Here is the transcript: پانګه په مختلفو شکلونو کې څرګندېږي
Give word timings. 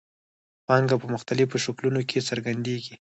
پانګه 0.67 0.95
په 1.01 1.07
مختلفو 1.13 1.61
شکلونو 1.65 1.99
کې 2.09 2.25
څرګندېږي 2.29 2.95